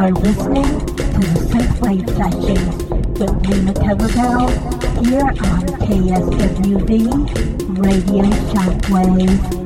[0.00, 2.74] are listening to the Synthwave Sessions
[3.20, 4.48] with Luna Coverdale
[5.04, 6.88] here on KSWV
[7.78, 9.59] Radio Shockwave.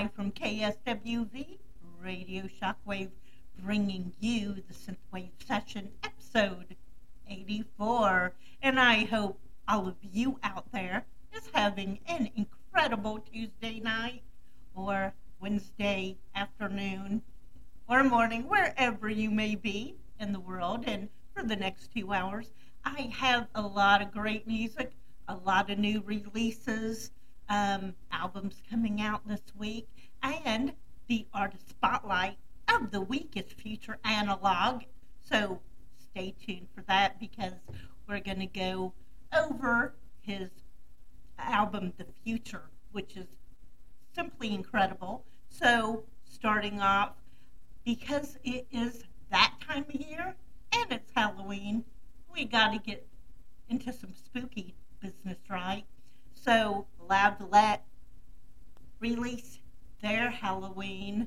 [0.00, 1.58] Live from KSWV
[2.02, 3.10] Radio Shockwave,
[3.62, 6.74] bringing you the Synthwave Session episode
[7.28, 8.32] 84.
[8.62, 9.38] And I hope
[9.68, 11.04] all of you out there
[11.36, 14.22] is having an incredible Tuesday night
[14.74, 17.20] or Wednesday afternoon
[17.86, 20.84] or morning, wherever you may be in the world.
[20.86, 22.50] And for the next two hours,
[22.86, 24.92] I have a lot of great music,
[25.28, 27.10] a lot of new releases,
[27.50, 29.88] um, albums coming out this week,
[30.22, 30.72] and
[31.08, 32.38] the artist spotlight
[32.68, 34.84] of the week is Future Analog.
[35.20, 35.60] So
[35.98, 37.52] stay tuned for that because
[38.08, 38.92] we're going to go
[39.36, 40.50] over his
[41.38, 43.26] album, The Future, which is
[44.14, 45.24] simply incredible.
[45.48, 47.12] So, starting off,
[47.84, 50.36] because it is that time of year
[50.72, 51.84] and it's Halloween,
[52.32, 53.06] we got to get
[53.68, 55.84] into some spooky business, right?
[56.32, 57.80] So, Lavallette
[59.00, 59.58] release
[60.00, 61.26] their Halloween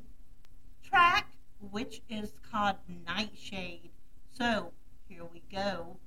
[0.82, 1.34] track,
[1.72, 3.90] which is called Nightshade.
[4.32, 4.72] So,
[5.10, 5.98] here we go.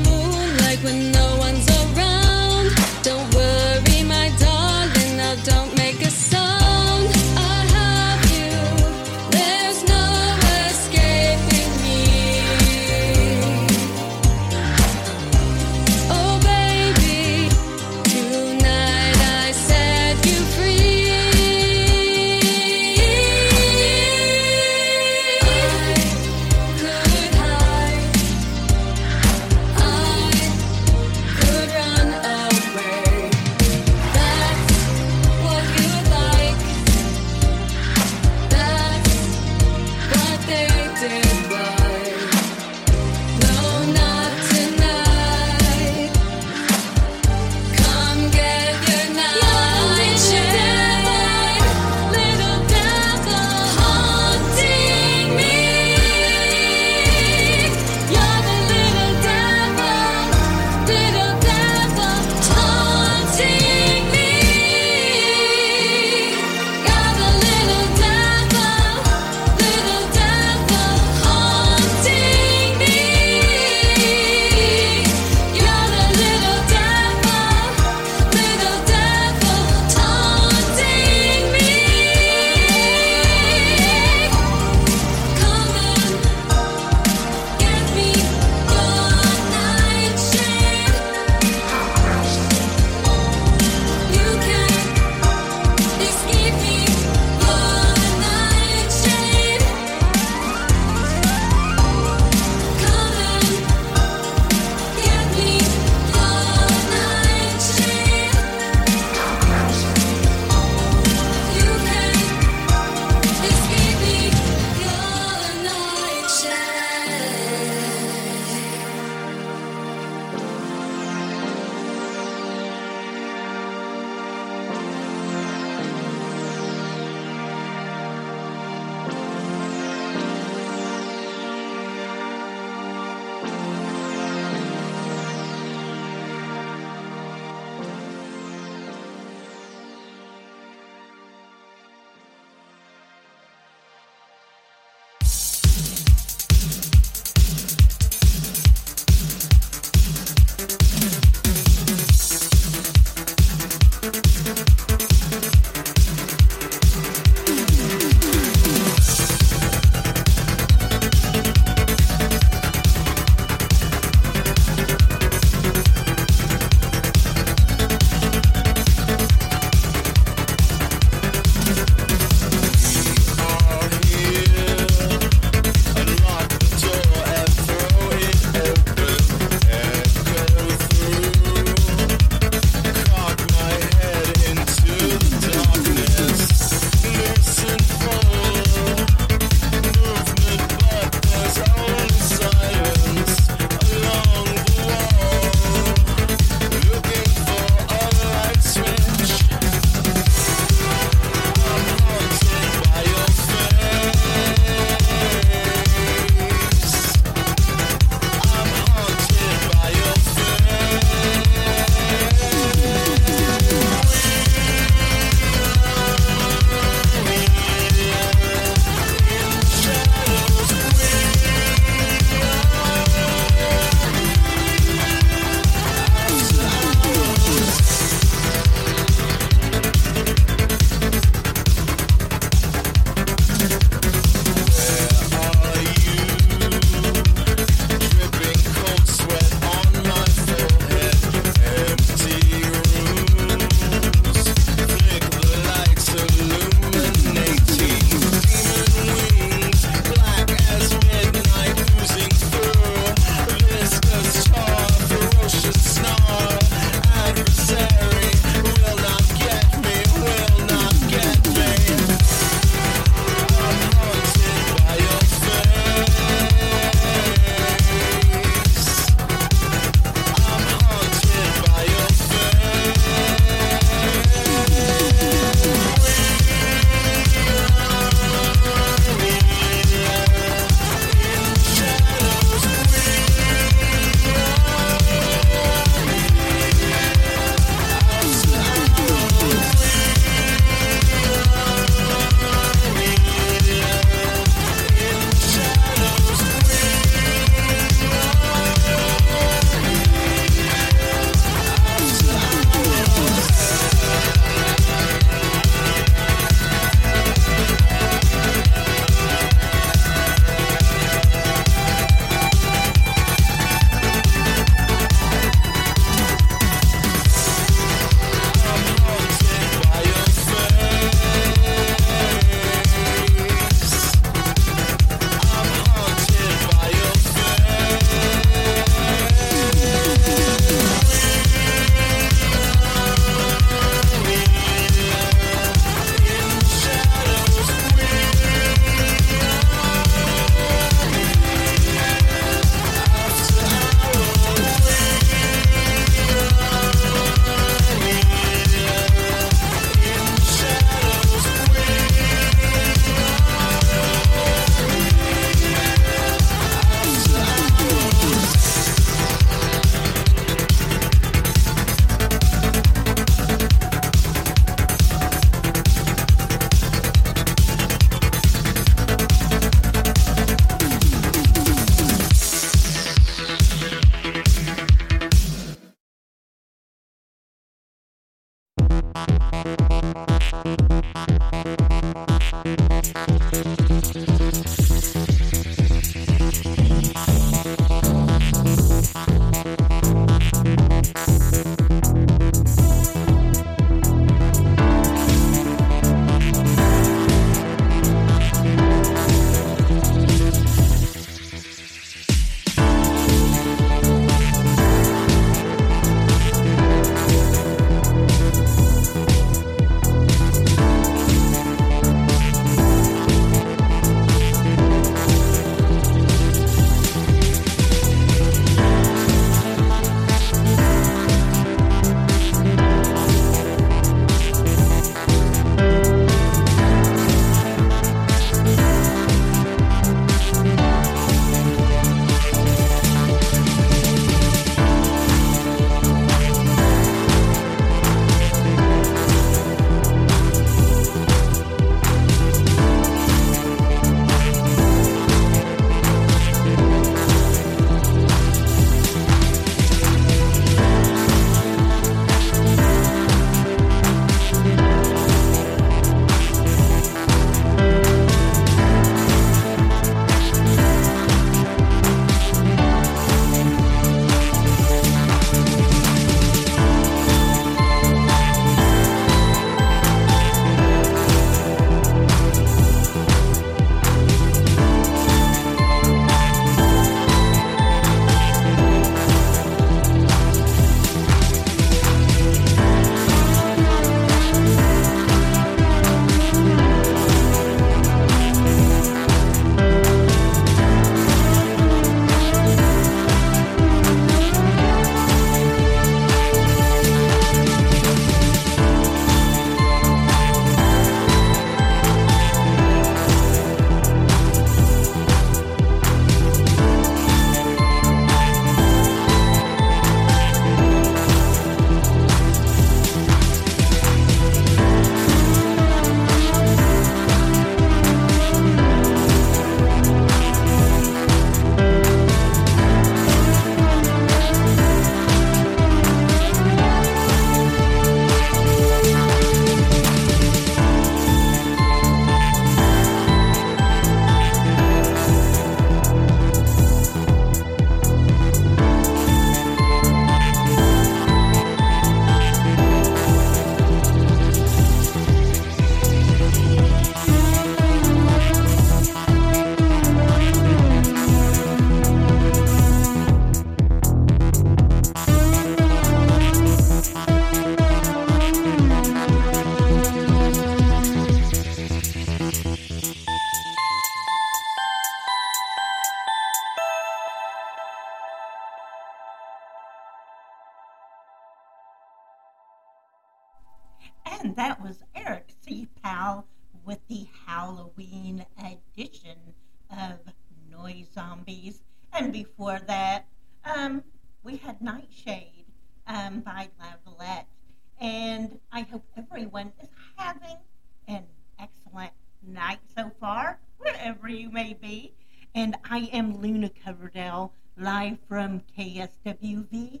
[599.24, 600.00] KSWV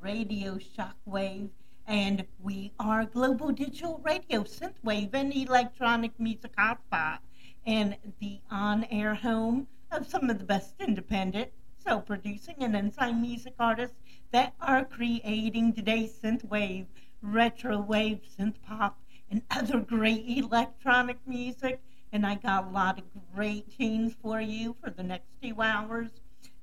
[0.00, 1.50] Radio Shockwave.
[1.86, 7.18] And we are global digital radio, synthwave, and electronic music hotspot,
[7.64, 13.20] and the on air home of some of the best independent, self producing, and ensign
[13.22, 13.96] music artists
[14.32, 16.86] that are creating today's synthwave,
[17.22, 18.98] retro wave, synth pop,
[19.30, 21.80] and other great electronic music.
[22.12, 23.04] And I got a lot of
[23.34, 26.10] great tunes for you for the next two hours.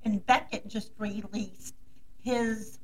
[0.05, 1.75] And Beckett just released
[2.19, 2.79] his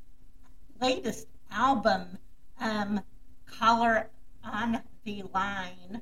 [0.81, 2.17] latest album,
[2.59, 3.01] um,
[3.45, 4.09] Color
[4.43, 6.01] on the Line,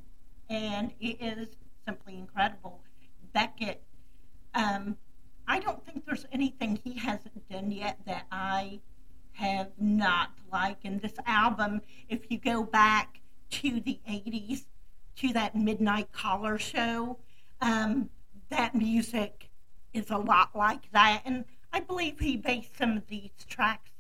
[0.50, 1.48] and it is
[1.86, 2.82] simply incredible.
[3.34, 3.82] Beckett,
[4.54, 4.98] um,
[5.48, 8.80] I don't think there's anything he hasn't done yet that I
[9.34, 10.86] have not liked.
[10.86, 14.66] And this album, if you go back to the 80s,
[15.18, 17.18] to that Midnight Caller show,
[17.62, 18.10] um,
[18.50, 19.50] that music
[19.94, 21.22] is a lot like that.
[21.26, 23.92] And I believe he based some of these tracks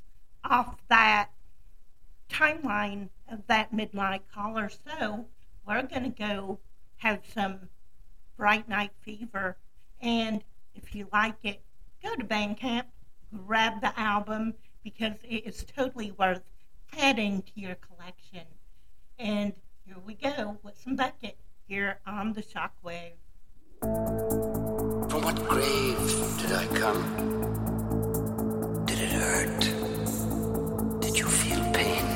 [0.43, 1.29] off that
[2.29, 4.69] timeline of that Midnight Caller.
[4.69, 5.25] So
[5.67, 6.59] we're going to go
[6.97, 7.69] have some
[8.37, 9.57] Bright Night Fever.
[10.01, 10.43] And
[10.75, 11.61] if you like it,
[12.03, 12.85] go to Bandcamp,
[13.45, 16.43] grab the album because it is totally worth
[16.97, 18.45] adding to your collection.
[19.19, 19.53] And
[19.85, 23.13] here we go with some Beckett here on the Shockwave.
[25.27, 26.07] What grave
[26.39, 27.03] did I come?
[28.85, 29.59] Did it hurt?
[31.01, 32.07] Did you feel pain?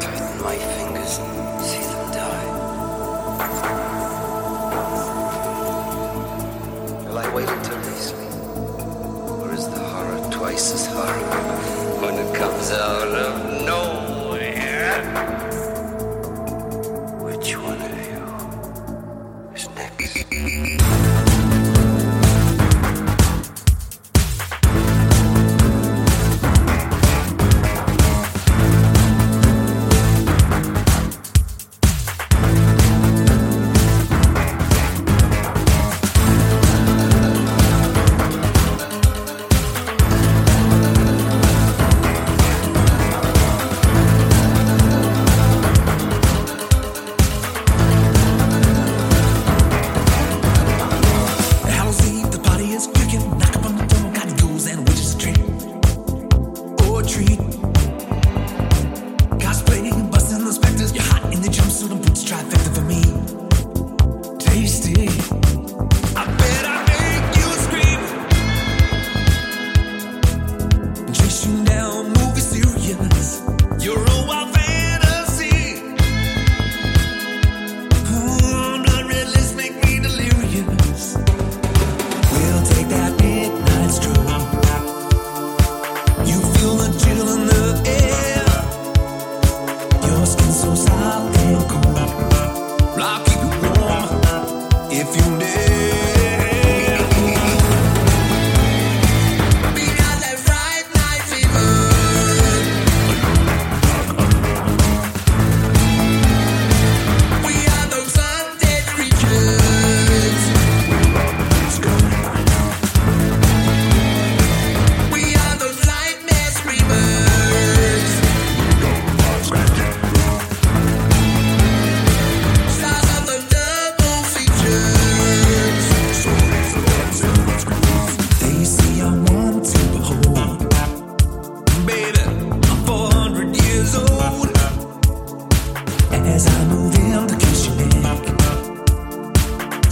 [0.00, 2.48] Tighten my fingers and see them die.
[7.04, 8.32] Will I wait until they sleep?
[9.42, 13.32] Or is the horror twice as horrible when it comes out of
[13.66, 15.02] nowhere?
[17.26, 18.24] Which one of you
[19.54, 21.21] is next?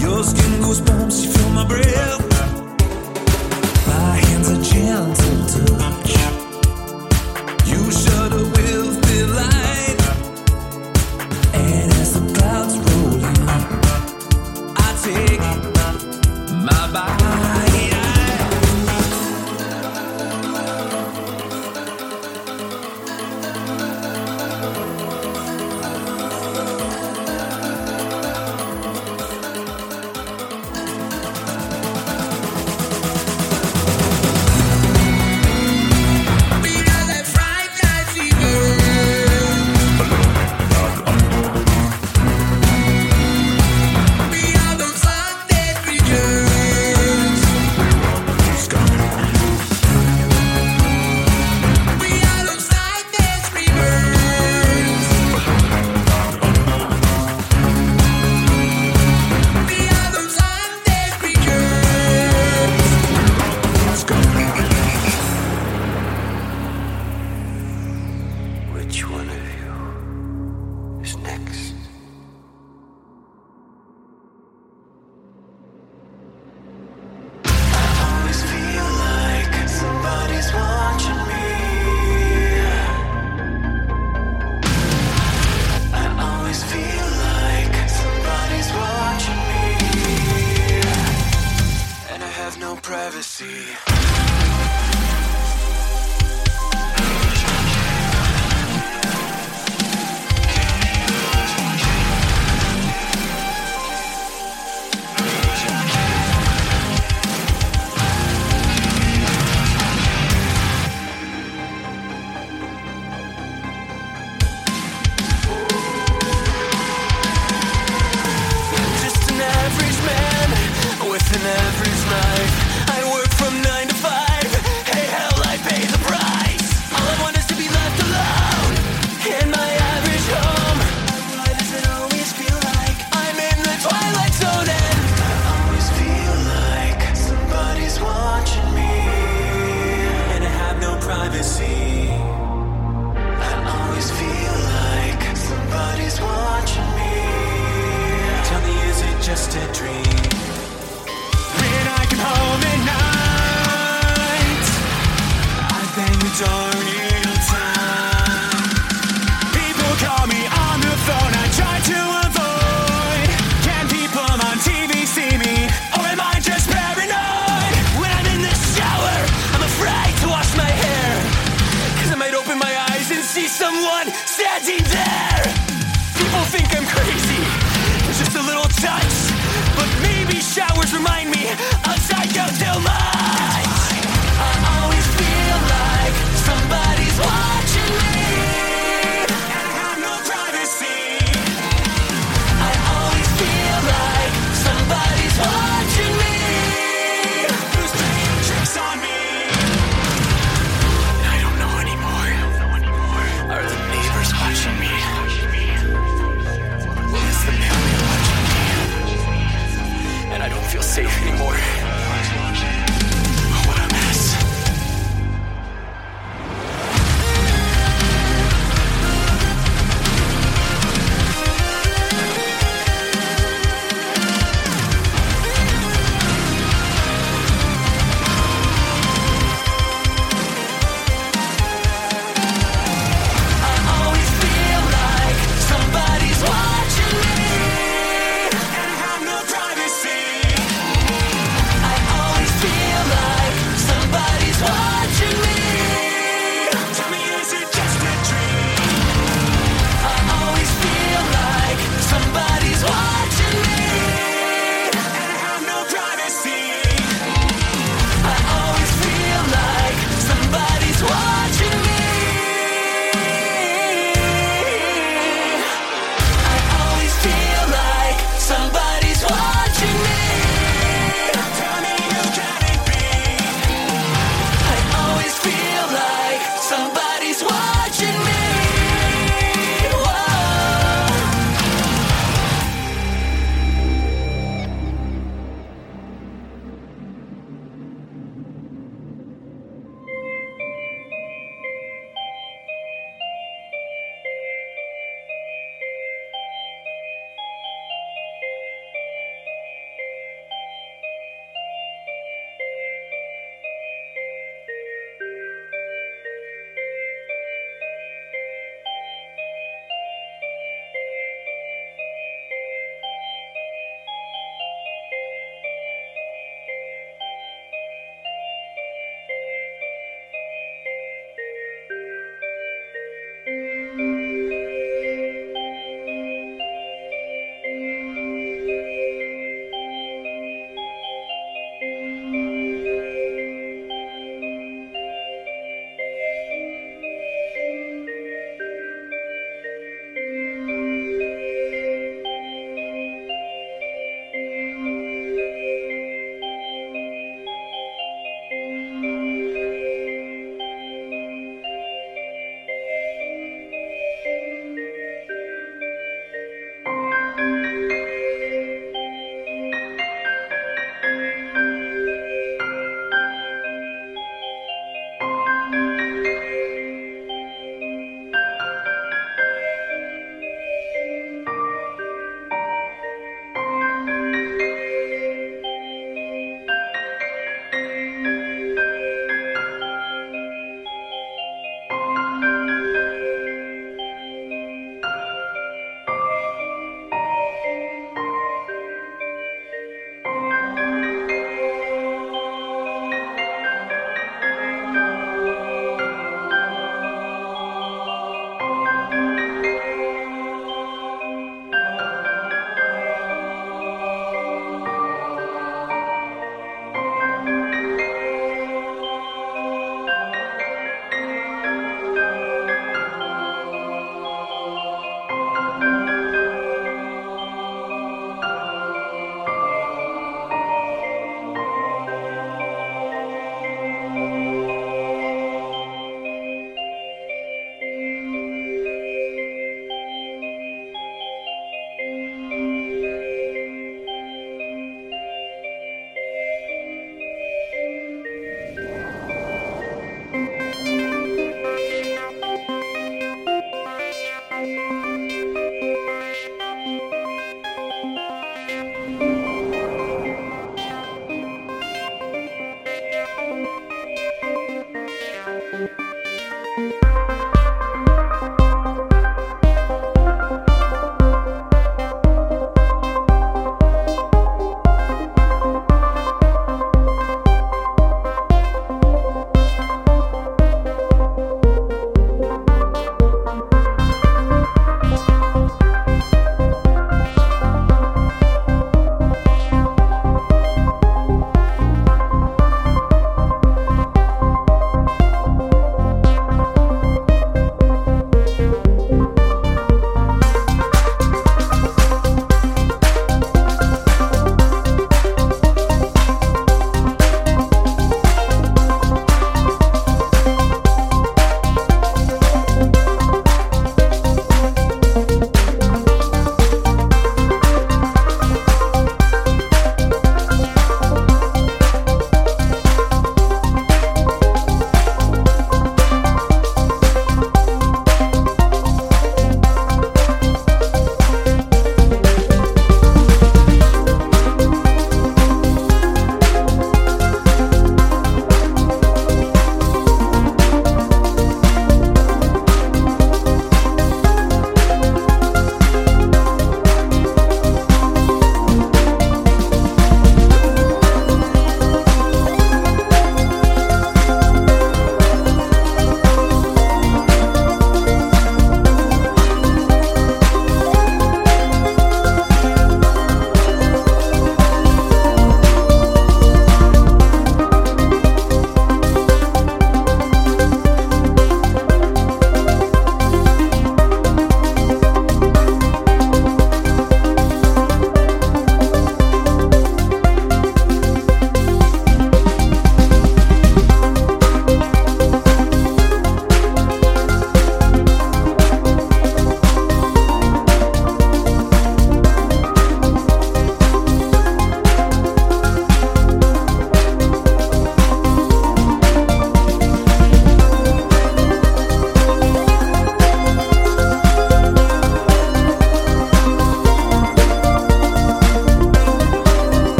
[0.00, 2.20] Your skin goosebumps, you feel my breath.
[3.86, 5.19] My hands are gentle.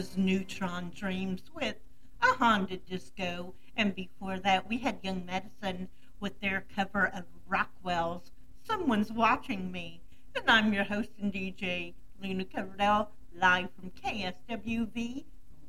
[0.00, 1.76] Was Neutron Dreams with
[2.22, 3.52] a Honda Disco.
[3.76, 5.90] And before that, we had Young Medicine
[6.20, 8.30] with their cover of Rockwell's
[8.66, 10.00] Someone's Watching Me.
[10.34, 11.92] And I'm your host and DJ,
[12.22, 15.24] Luna Coverdale, live from KSWV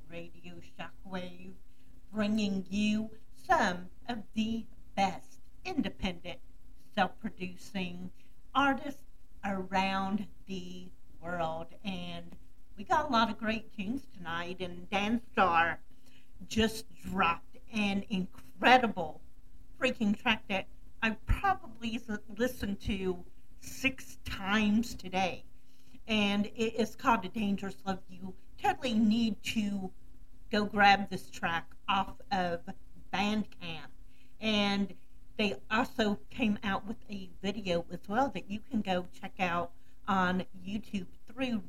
[0.10, 1.52] Radio Shockwave,
[2.14, 4.66] bringing you some of the
[4.96, 6.40] best independent,
[6.96, 8.10] self producing
[8.56, 9.04] artists
[9.44, 10.88] around the
[11.22, 11.68] world.
[11.84, 12.38] And
[12.82, 13.72] we got a lot of great
[14.60, 15.78] and Danstar
[16.48, 19.22] just dropped an incredible
[19.80, 20.68] freaking track that
[21.02, 22.00] I probably
[22.38, 23.24] listened to
[23.62, 25.44] six times today.
[26.08, 28.00] And it is called A Dangerous Love.
[28.10, 29.92] You totally need to
[30.52, 32.62] go grab this track off of
[33.14, 33.90] Bandcamp.
[34.40, 34.94] And
[35.38, 39.72] they also came out with a video as well that you can go check out
[40.08, 41.64] on YouTube through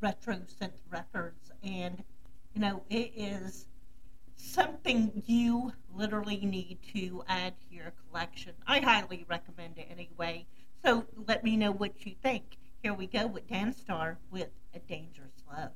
[0.00, 1.50] Retro Synth Records.
[1.64, 2.02] And,
[2.54, 3.66] you know, it is
[4.36, 8.52] something you literally need to add to your collection.
[8.66, 10.46] I highly recommend it anyway.
[10.84, 12.58] So let me know what you think.
[12.82, 15.70] Here we go with Dan Danstar with A Dangerous Love.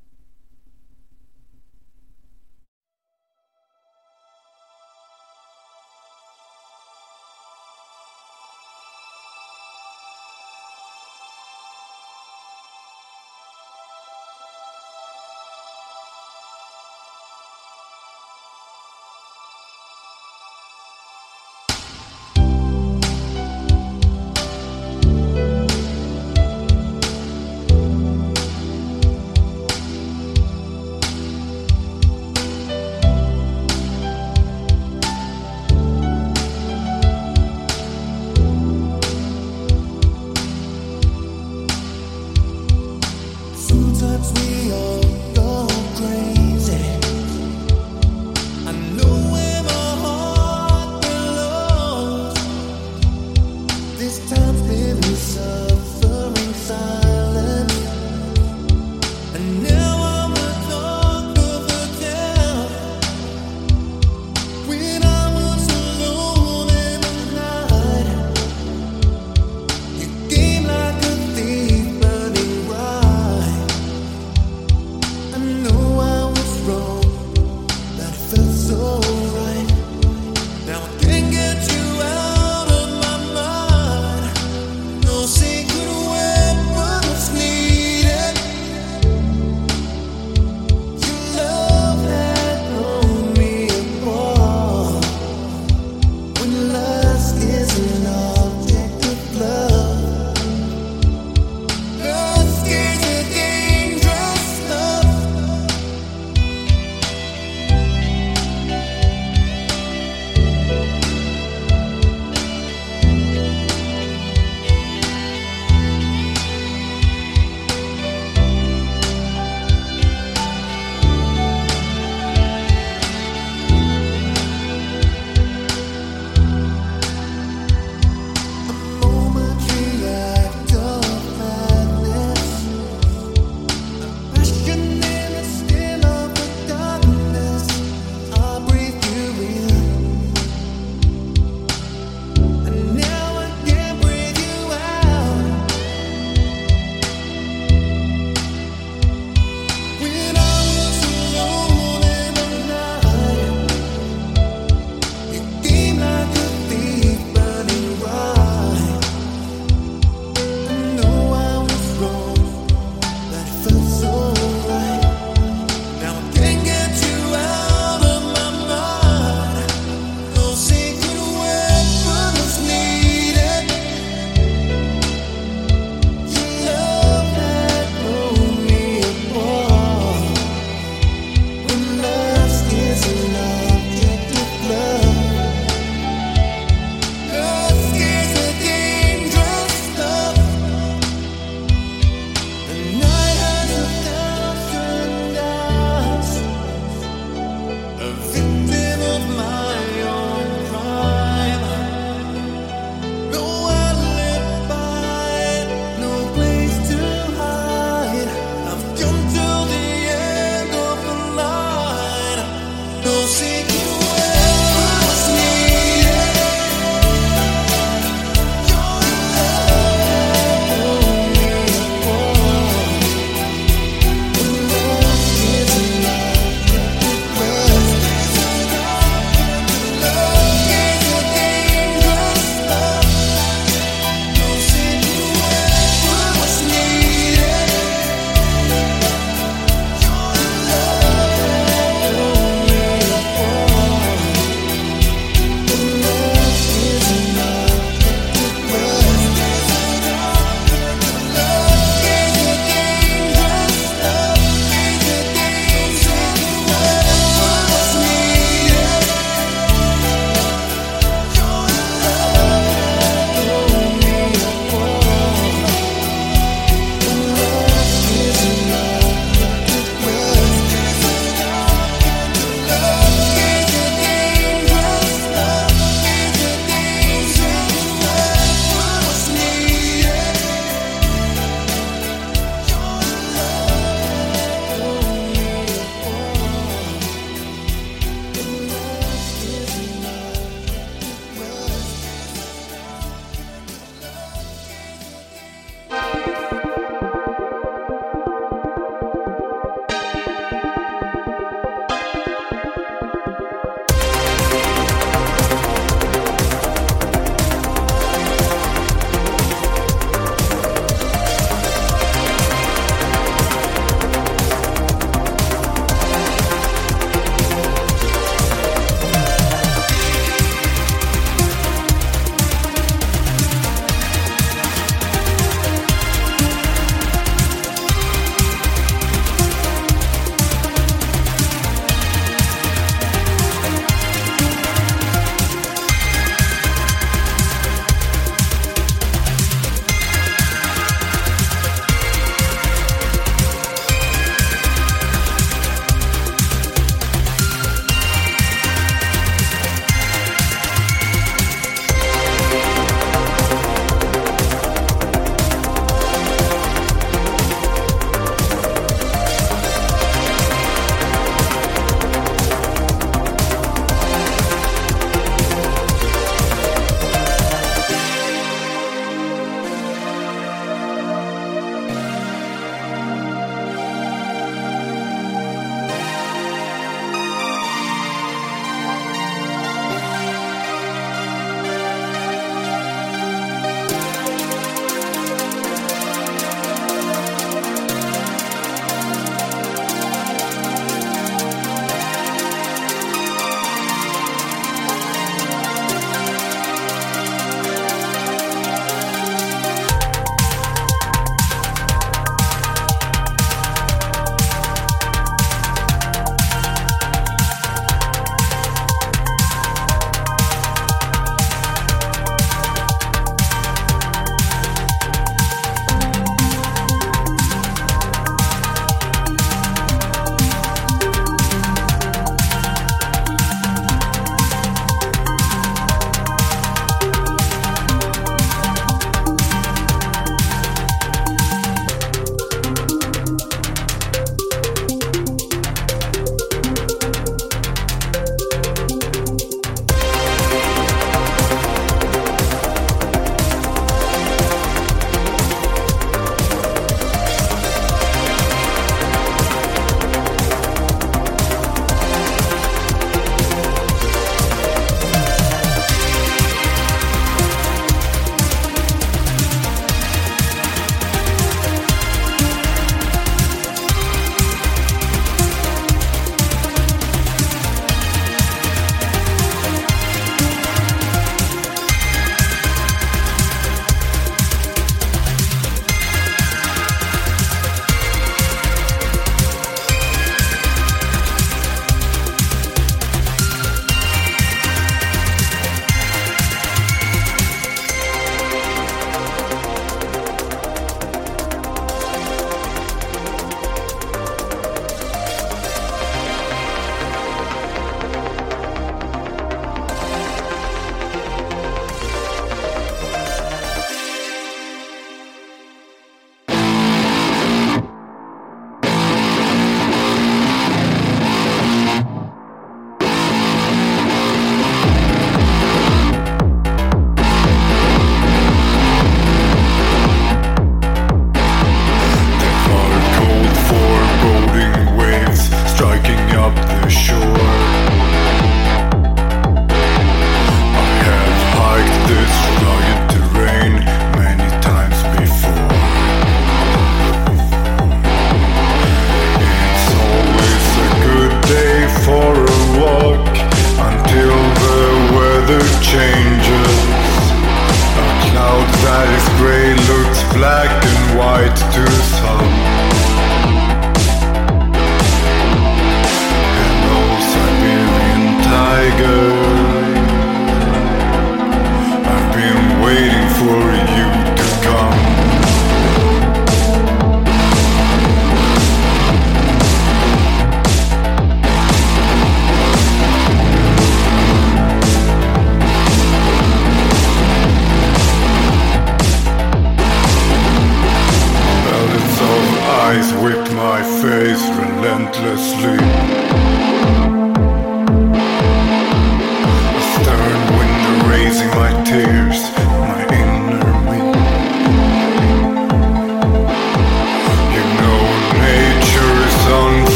[584.80, 587.07] Relentlessly.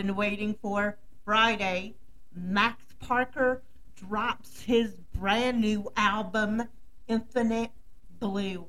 [0.00, 0.96] Been waiting for.
[1.26, 1.94] Friday,
[2.34, 3.62] Max Parker
[3.94, 6.62] drops his brand new album,
[7.06, 7.70] Infinite
[8.18, 8.66] Blue.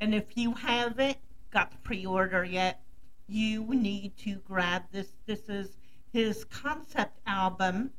[0.00, 1.18] And if you haven't
[1.50, 2.80] got the pre order yet,
[3.26, 5.08] you need to grab this.
[5.26, 5.76] This is
[6.12, 7.90] his concept album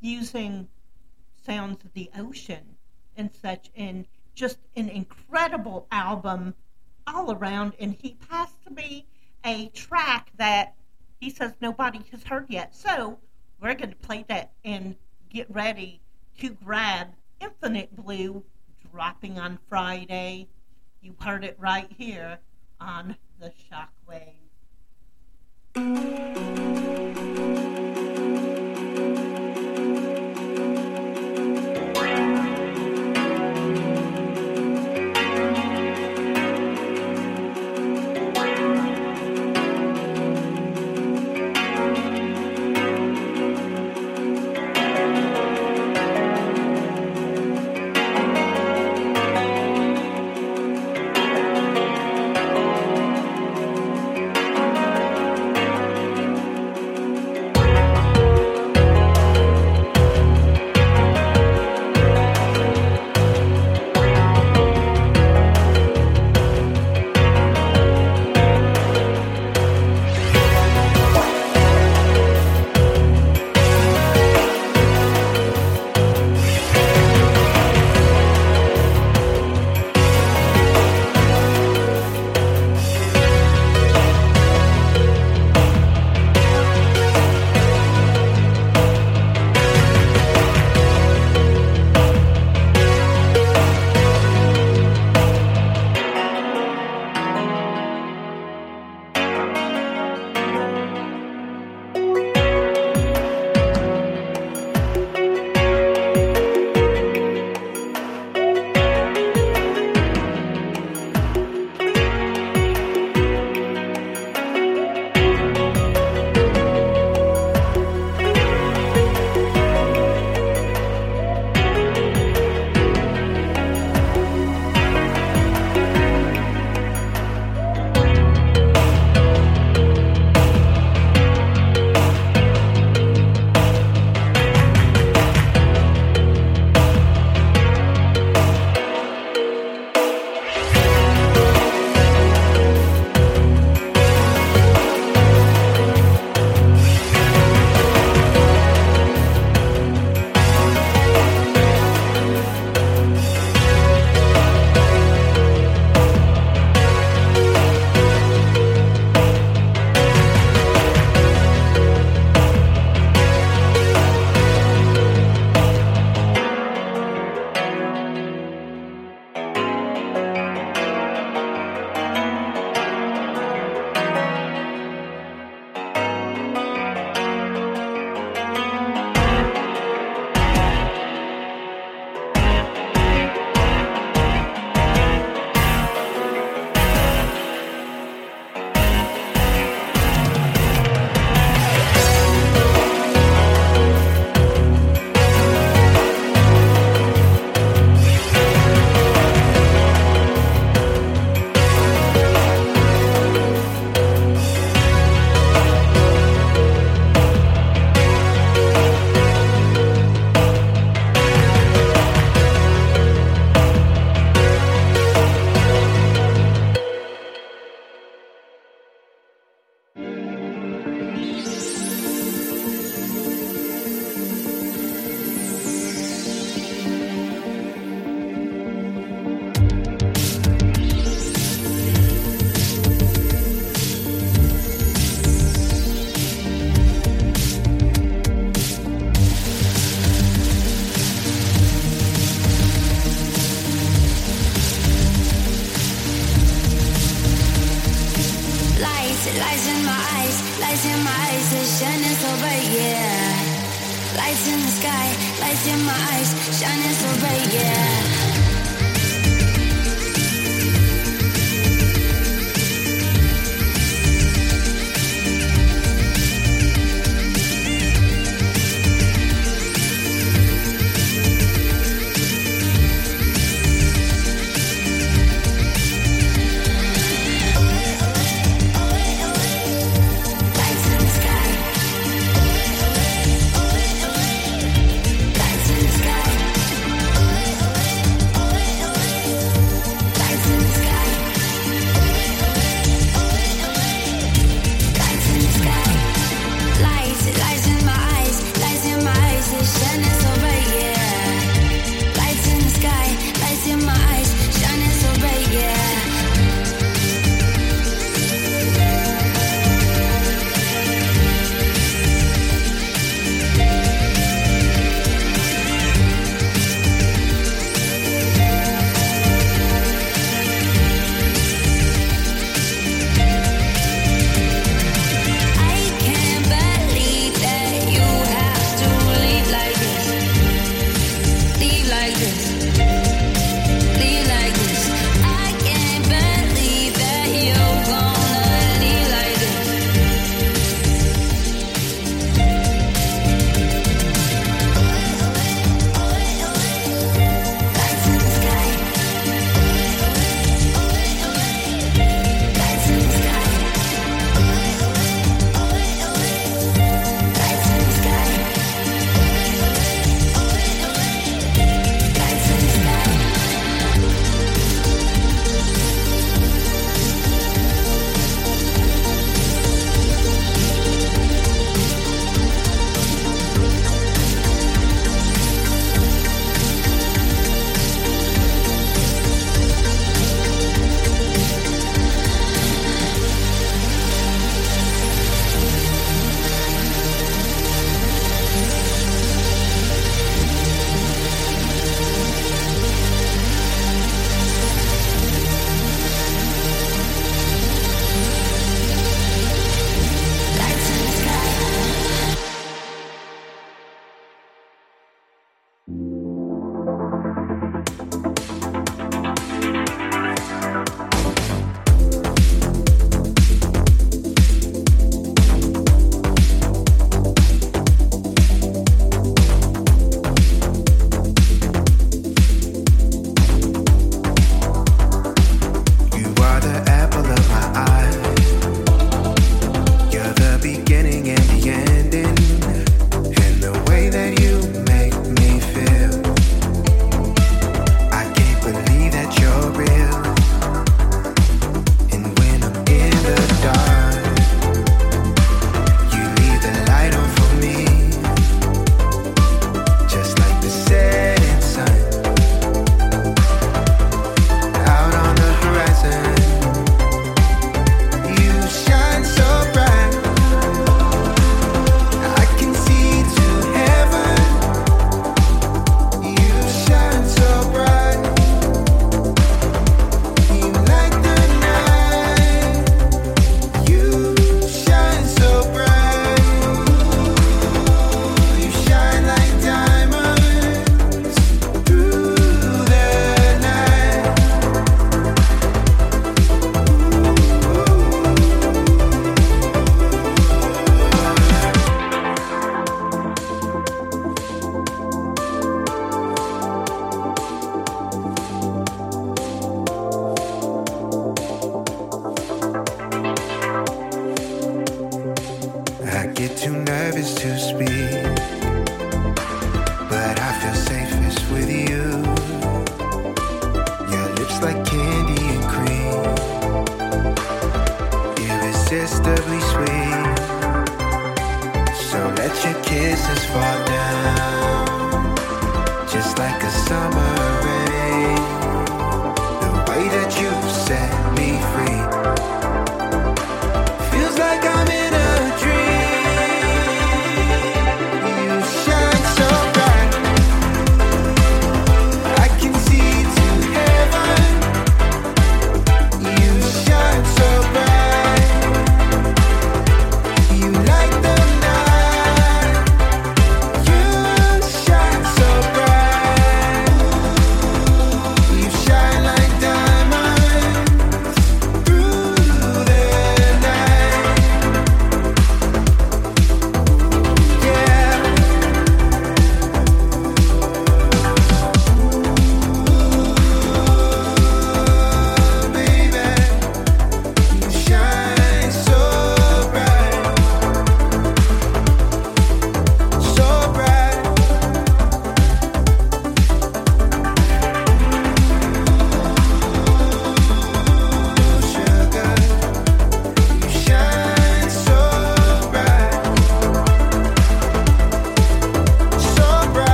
[0.00, 0.66] using
[1.46, 2.64] sounds of the ocean
[3.16, 6.56] and such, and just an incredible album
[7.06, 7.74] all around.
[7.78, 9.06] And he passed me
[9.44, 10.74] a track that
[11.24, 12.74] he says nobody has heard yet.
[12.76, 13.18] So
[13.58, 14.94] we're going to play that and
[15.30, 16.02] get ready
[16.38, 18.44] to grab Infinite Blue
[18.92, 20.48] dropping on Friday.
[21.00, 22.40] You heard it right here
[22.78, 24.34] on the Shockwave.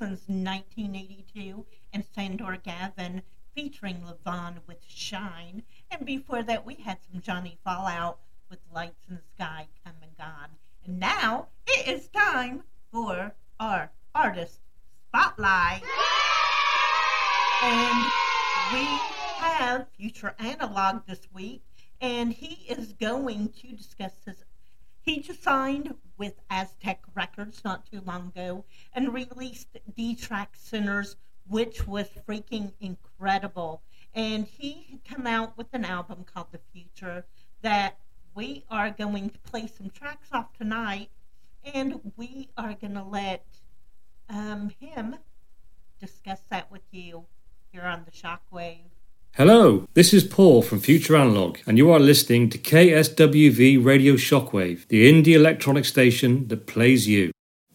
[0.00, 3.20] Horizons 1982 and Sandor Gavin
[3.54, 5.62] featuring Levon with Shine.
[5.90, 10.16] And before that, we had some Johnny Fallout with Lights in the Sky Come and
[10.16, 10.56] Gone.
[10.86, 14.60] And now it is time for our artist
[15.08, 15.82] spotlight.
[17.62, 18.10] And
[18.72, 18.86] we
[19.40, 21.62] have Future Analog this week,
[22.00, 24.44] and he is going to discuss his.
[25.02, 25.94] He just signed
[27.64, 31.16] Not too long ago and released D Track Sinners,
[31.48, 33.82] which was freaking incredible.
[34.14, 37.24] And he had come out with an album called The Future
[37.62, 37.98] that
[38.34, 41.10] we are going to play some tracks off tonight,
[41.74, 43.44] and we are going to let
[44.28, 45.16] um, him
[46.00, 47.26] discuss that with you
[47.72, 48.78] here on the Shockwave.
[49.34, 54.88] Hello, this is Paul from Future Analog, and you are listening to KSWV Radio Shockwave,
[54.88, 57.30] the indie electronic station that plays you.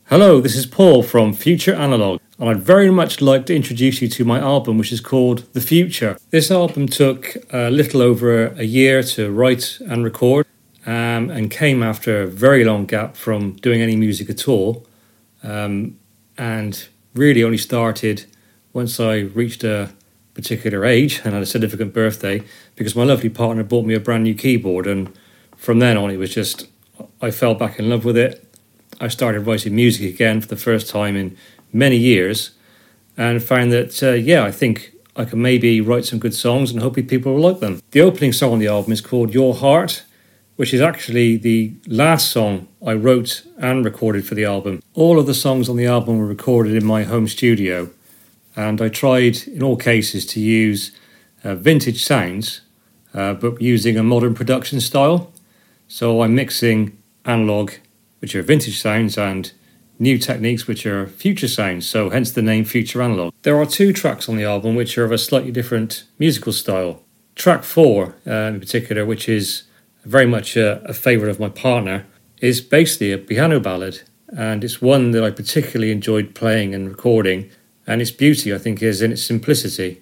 [0.10, 4.08] Hello, this is Paul from Future Analog, and I'd very much like to introduce you
[4.10, 6.16] to my album, which is called The Future.
[6.30, 10.46] This album took a little over a year to write and record,
[10.86, 14.86] um, and came after a very long gap from doing any music at all,
[15.42, 15.98] um,
[16.38, 18.26] and really only started
[18.74, 19.90] once I reached a
[20.36, 22.44] particular age and had a significant birthday
[22.76, 25.12] because my lovely partner bought me a brand new keyboard and
[25.58, 26.68] from then on it was just
[27.22, 28.45] I fell back in love with it.
[29.00, 31.38] I started writing music again for the first time in
[31.74, 32.52] many years
[33.18, 36.82] and found that uh, yeah I think I can maybe write some good songs and
[36.82, 37.82] hopefully people will like them.
[37.92, 40.04] The opening song on the album is called Your Heart
[40.56, 44.82] which is actually the last song I wrote and recorded for the album.
[44.94, 47.90] All of the songs on the album were recorded in my home studio
[48.56, 50.92] and I tried in all cases to use
[51.44, 52.62] uh, vintage sounds
[53.14, 55.32] uh, but using a modern production style.
[55.88, 57.72] So I'm mixing analog,
[58.26, 59.52] which are vintage sounds, and
[60.00, 63.32] new techniques, which are future sounds, so hence the name Future Analog.
[63.44, 67.04] There are two tracks on the album which are of a slightly different musical style.
[67.36, 69.66] Track four, uh, in particular, which is
[70.06, 72.08] very much a, a favourite of my partner,
[72.42, 74.02] is basically a piano ballad,
[74.36, 77.52] and it's one that I particularly enjoyed playing and recording
[77.86, 80.02] and its beauty, I think, is in its simplicity.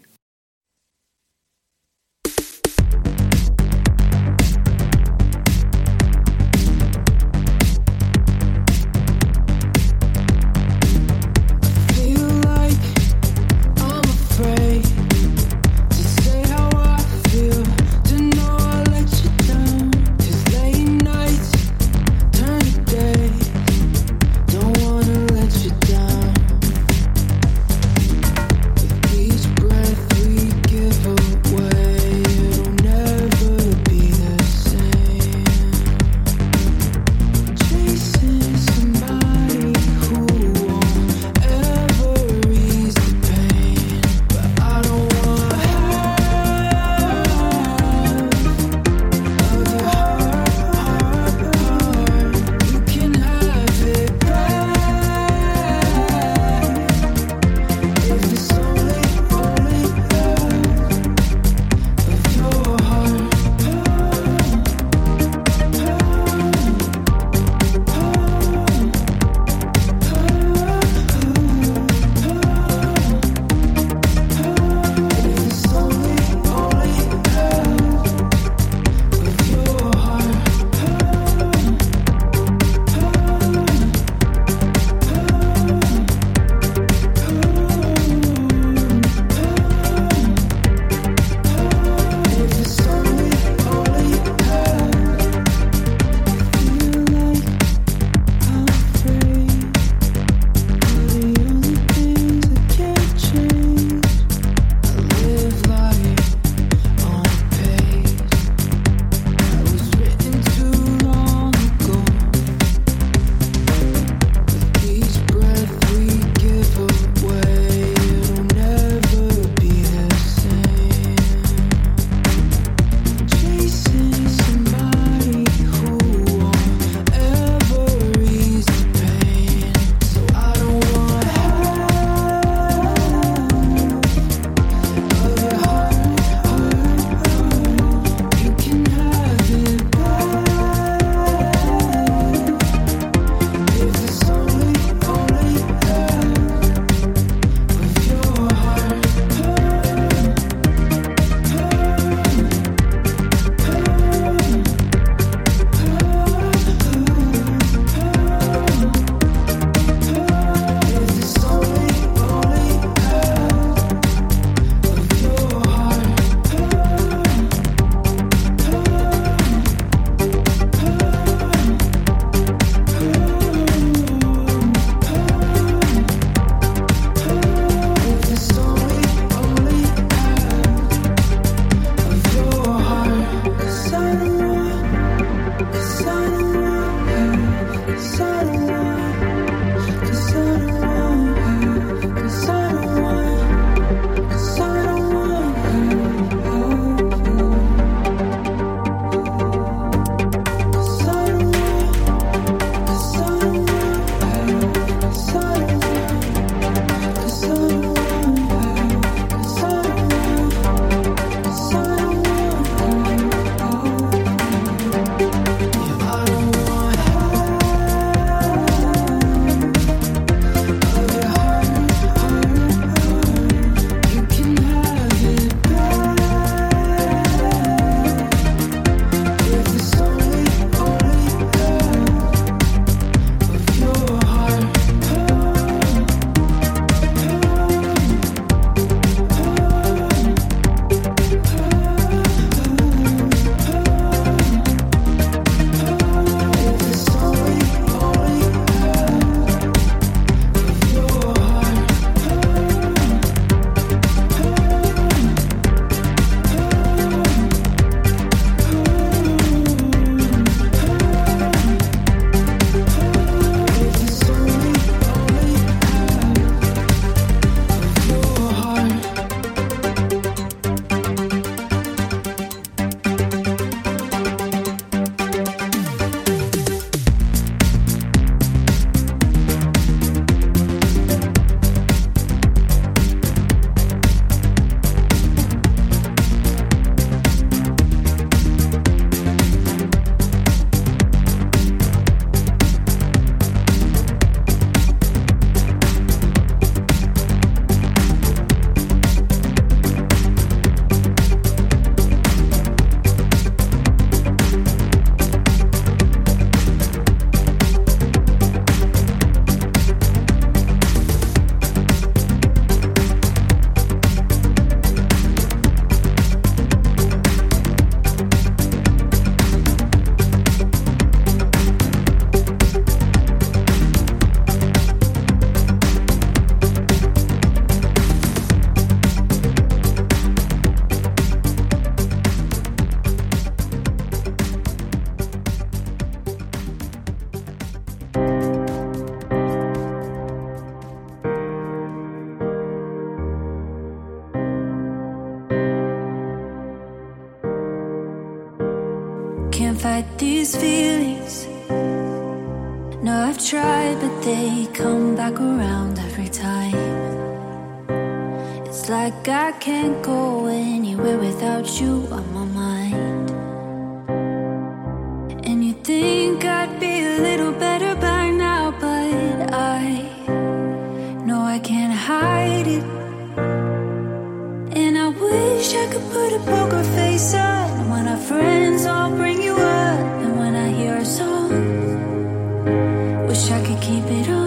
[383.44, 384.43] Wish I could keep it on.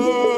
[0.00, 0.37] Oh.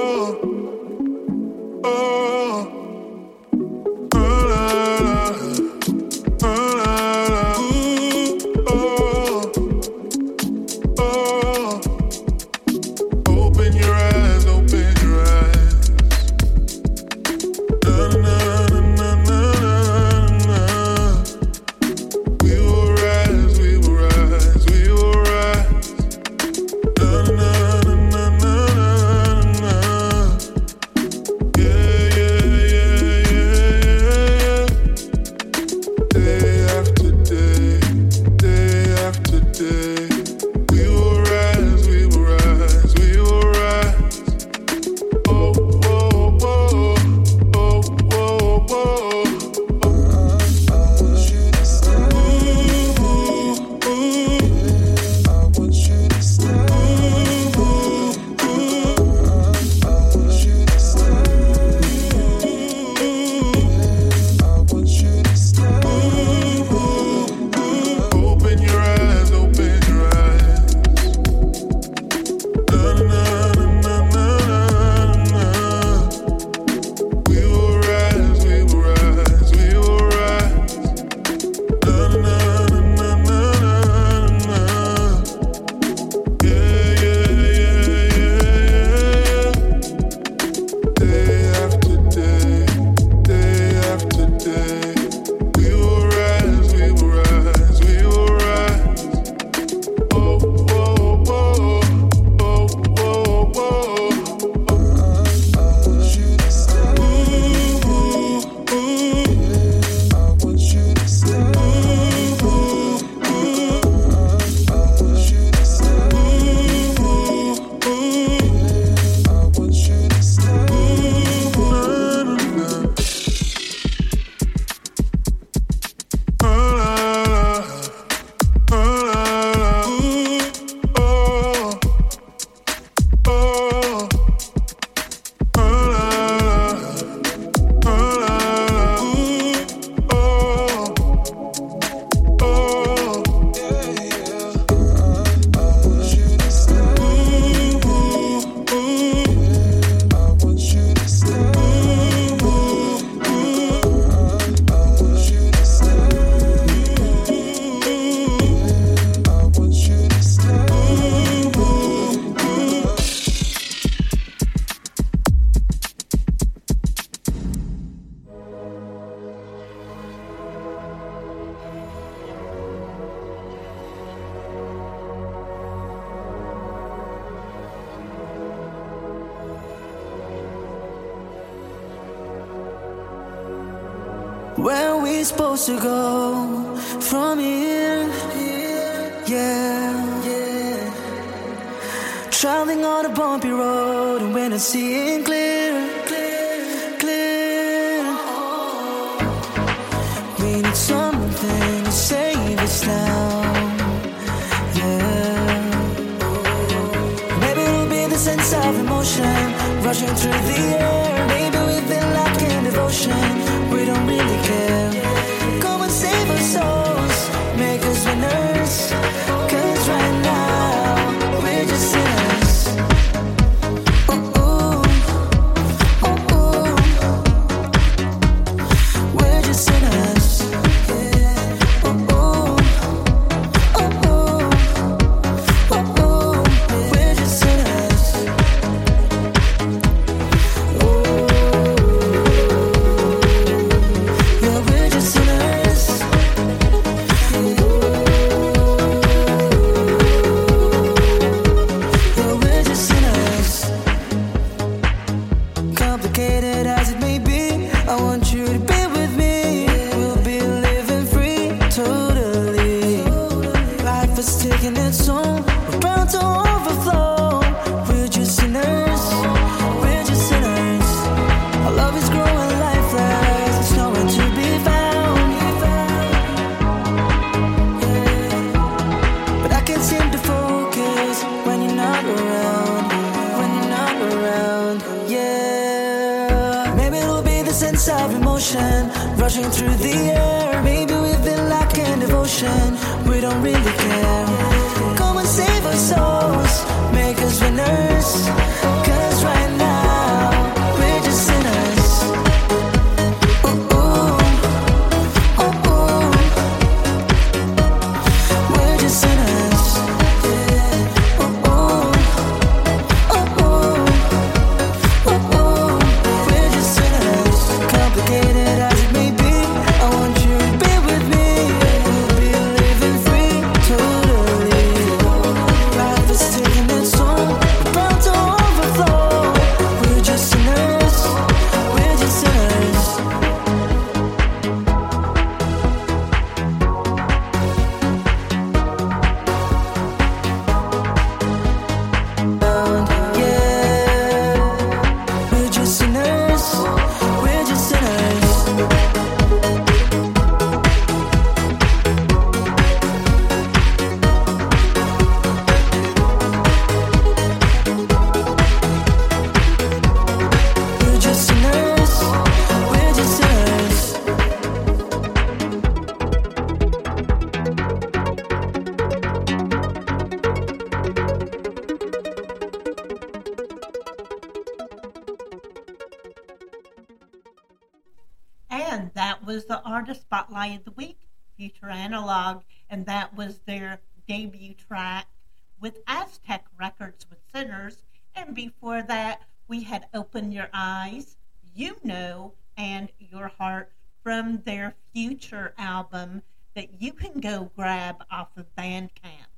[397.21, 399.29] Go grab off of Bandcamp.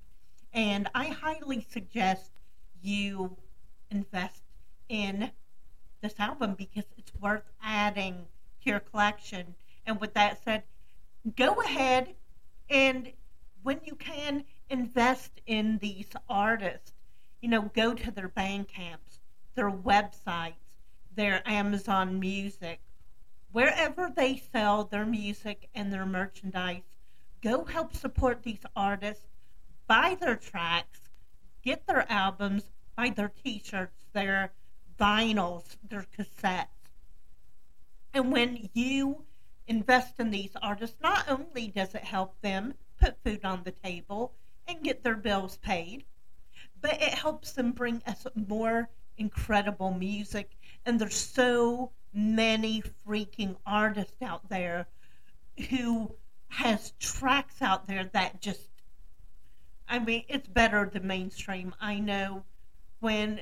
[0.53, 2.31] And I highly suggest
[2.83, 3.37] you
[3.91, 4.43] invest
[4.89, 5.31] in
[6.03, 8.27] this album because it's worth adding
[8.63, 9.55] to your collection.
[9.87, 10.63] And with that said,
[11.37, 12.15] go ahead
[12.69, 13.13] and
[13.63, 16.93] when you can invest in these artists,
[17.41, 19.19] you know, go to their Bandcamps,
[19.55, 20.55] their websites,
[21.15, 22.81] their Amazon Music,
[23.53, 26.83] wherever they sell their music and their merchandise.
[27.43, 29.27] Go help support these artists,
[29.89, 31.01] buy their tracks,
[31.63, 34.53] get their albums, buy their t shirts, their
[34.99, 36.69] vinyls, their cassettes.
[38.15, 39.25] And when you
[39.67, 44.35] invest in these artists, not only does it help them put food on the table
[44.69, 46.05] and get their bills paid,
[46.81, 48.89] but it helps them bring us more
[49.19, 50.51] incredible music.
[50.87, 54.87] And there's so many freaking artists out there
[55.71, 56.15] who
[56.53, 58.69] has tracks out there that just
[59.89, 61.75] I mean, it's better than mainstream.
[61.81, 62.45] I know
[63.01, 63.41] when,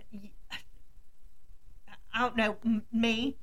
[2.12, 2.56] I don't know
[2.92, 3.36] me.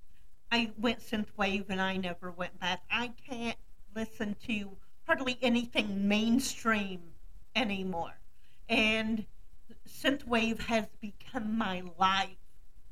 [0.51, 2.81] I went synthwave and I never went back.
[2.91, 3.57] I can't
[3.95, 7.01] listen to hardly anything mainstream
[7.55, 8.19] anymore,
[8.69, 9.25] and
[9.87, 12.37] synthwave has become my life,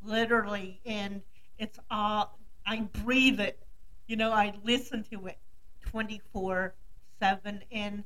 [0.03, 1.21] literally, and
[1.57, 3.59] it's all I breathe it
[4.07, 5.37] You know, I listen to it
[5.85, 6.73] 24
[7.19, 8.03] 7, and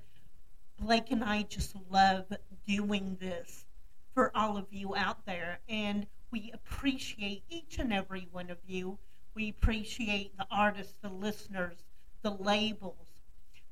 [0.80, 2.26] Blake and I just love
[2.68, 3.66] doing this
[4.14, 5.60] for all of you out there.
[5.68, 8.98] And we appreciate each and every one of you.
[9.34, 11.78] We appreciate the artists, the listeners,
[12.22, 13.08] the labels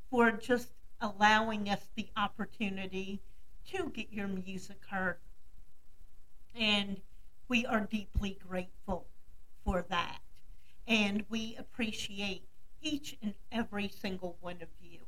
[0.10, 0.70] for just
[1.02, 3.20] allowing us the opportunity
[3.72, 5.18] to get your music heard.
[6.56, 7.02] And
[7.48, 9.06] we are deeply grateful
[9.64, 10.20] for that.
[10.88, 12.44] And we appreciate
[12.82, 15.00] each and every single one of you.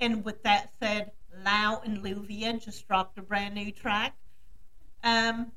[0.00, 1.12] And with that said,
[1.44, 4.14] Lau and Luvia just dropped a brand new track.
[5.02, 5.52] Um,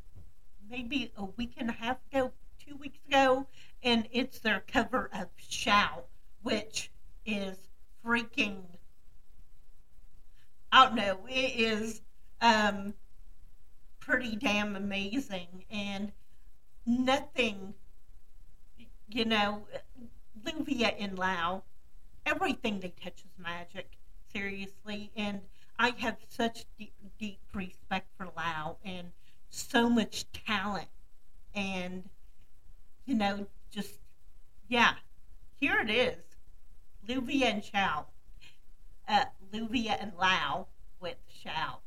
[0.69, 3.47] maybe a week and a half ago, two weeks ago,
[3.83, 6.05] and it's their cover of Shout,
[6.43, 6.91] which
[7.25, 7.57] is
[8.05, 8.63] freaking
[10.71, 12.01] I don't know, it is
[12.41, 12.93] um
[13.99, 16.11] pretty damn amazing and
[16.85, 17.73] nothing
[19.09, 19.67] you know
[20.45, 21.63] Luvia and Lau
[22.25, 23.97] everything they touch is magic
[24.33, 25.11] seriously.
[25.15, 25.41] And
[25.79, 29.11] I have such deep, deep respect for Lau and
[29.49, 30.87] so much talent.
[31.53, 32.03] And
[33.05, 33.99] you know just
[34.67, 34.93] yeah
[35.59, 36.17] here it is.
[37.07, 38.05] Luvia and Chow.
[39.07, 40.67] Uh, Luvia and Lau
[41.01, 41.81] with Shout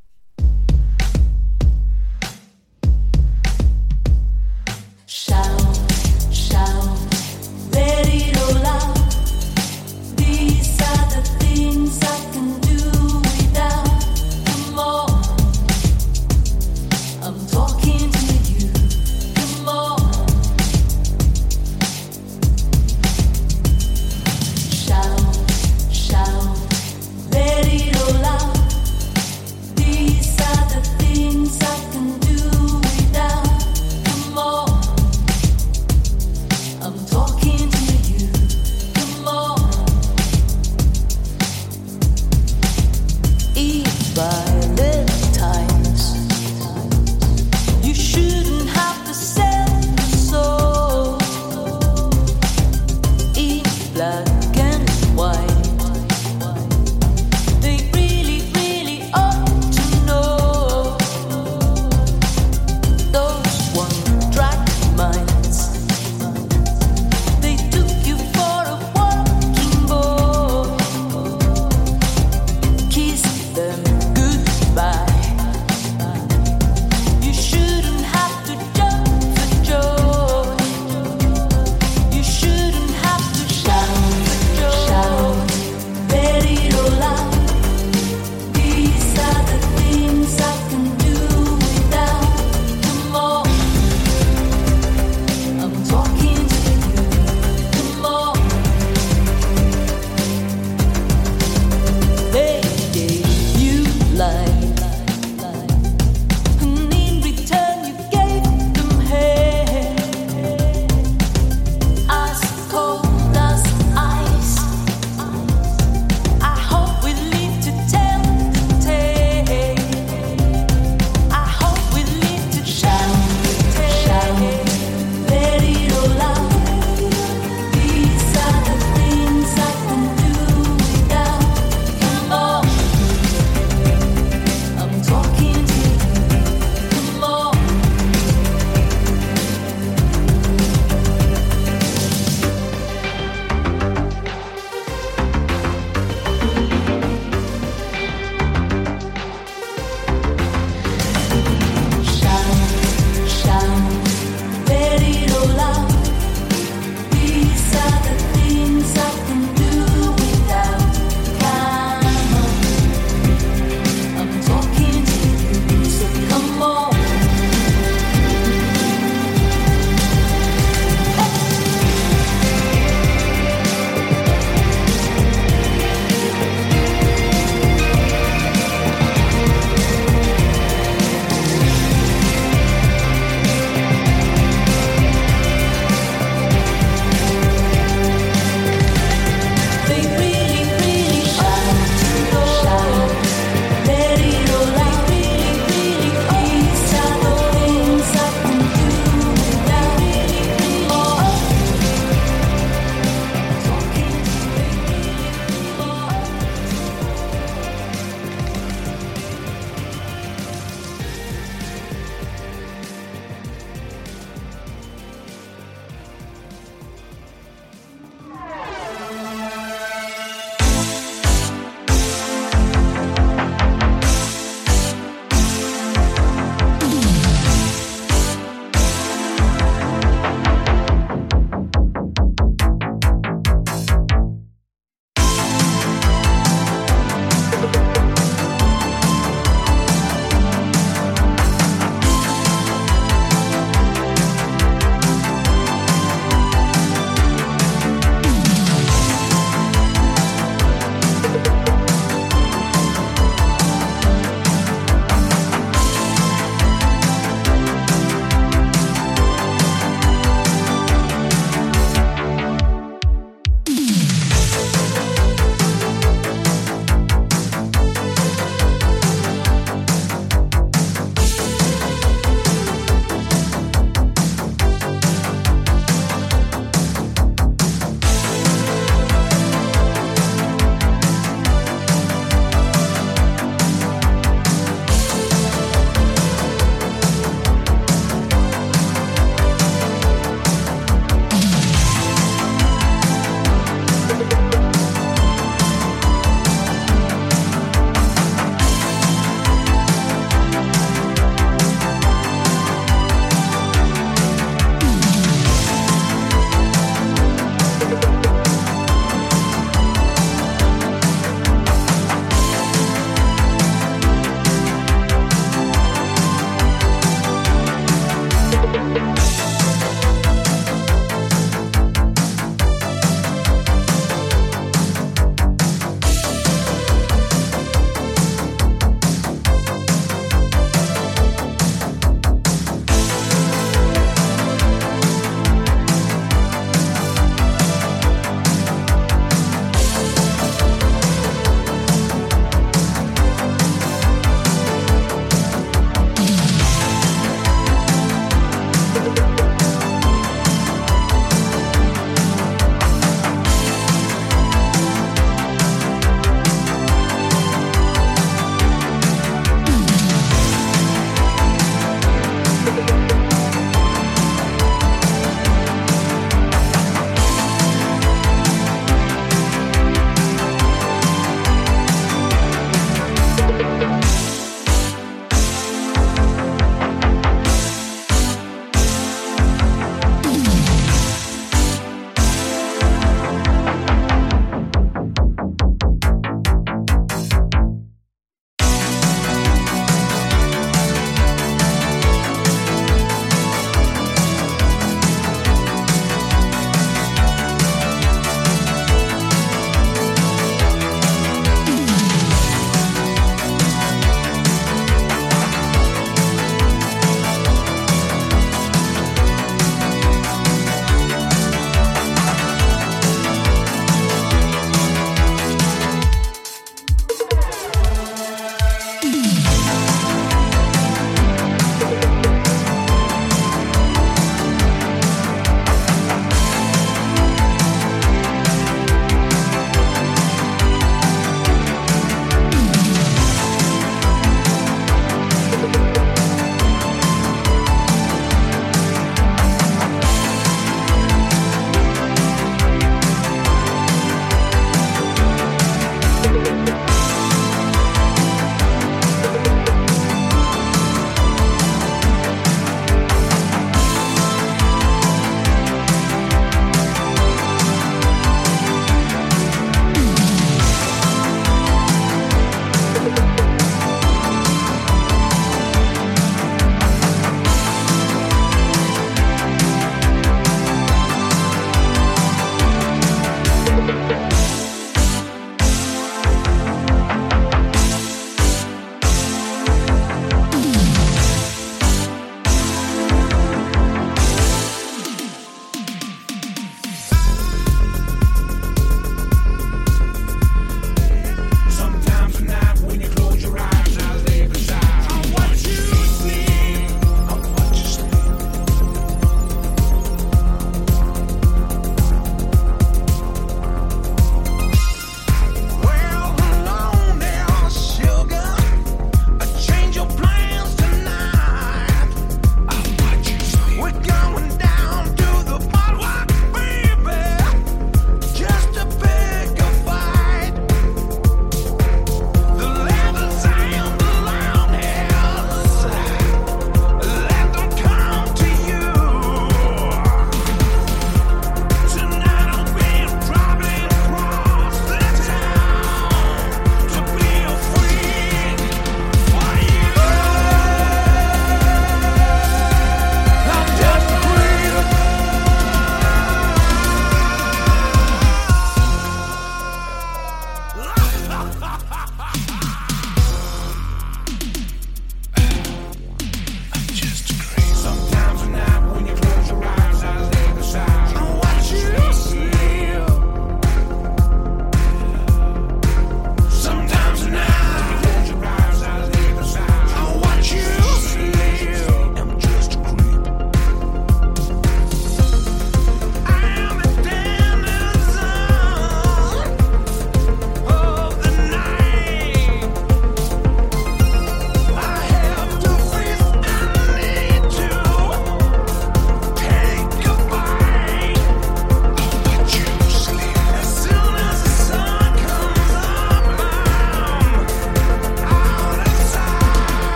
[5.06, 5.92] Shout,
[6.32, 7.03] shout,
[7.74, 8.96] let it all out.
[10.16, 12.63] These are the things I can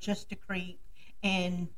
[0.00, 0.80] Just a Creep.
[1.22, 1.68] And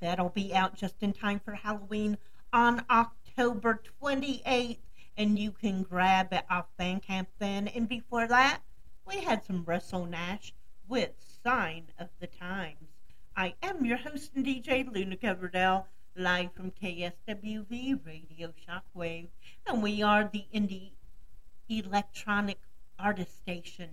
[0.00, 2.18] that'll be out just in time for Halloween
[2.52, 4.78] on October 28th.
[5.16, 7.68] And you can grab it off Bandcamp then.
[7.68, 8.60] And before that,
[9.06, 10.52] we had some Russell Nash
[10.88, 11.12] with
[11.42, 12.88] Sign of the Times.
[13.36, 15.86] I am your host and DJ, Luna Coverdale,
[16.16, 19.28] live from KSWV Radio Shockwave.
[19.66, 20.92] And we are the indie
[21.68, 22.58] electronic
[22.98, 23.90] artist station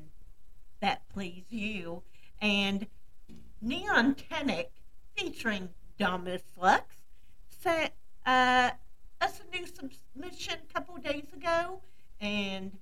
[0.79, 2.03] that plays you.
[2.41, 2.87] And
[3.63, 4.67] Neon Tenic
[5.15, 6.97] featuring Domus Lux
[7.61, 7.91] sent
[8.25, 8.71] uh,
[9.21, 11.79] us a new submission a couple days ago,
[12.19, 12.73] and